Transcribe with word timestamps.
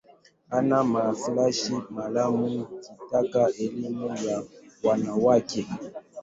Ana 0.49 0.83
maslahi 0.83 1.73
maalum 1.89 2.65
katika 3.11 3.49
elimu 3.59 4.15
ya 4.25 4.43
wanawake. 4.83 5.67